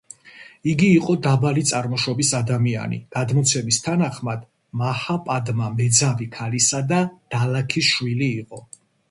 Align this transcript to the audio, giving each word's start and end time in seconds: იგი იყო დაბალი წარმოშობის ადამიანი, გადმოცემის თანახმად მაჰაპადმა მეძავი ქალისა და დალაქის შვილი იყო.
იგი 0.69 0.85
იყო 0.93 1.15
დაბალი 1.25 1.63
წარმოშობის 1.71 2.31
ადამიანი, 2.39 2.99
გადმოცემის 3.17 3.79
თანახმად 3.89 4.49
მაჰაპადმა 4.83 5.69
მეძავი 5.77 6.29
ქალისა 6.39 6.83
და 6.95 7.05
დალაქის 7.37 7.93
შვილი 7.93 8.33
იყო. 8.41 8.65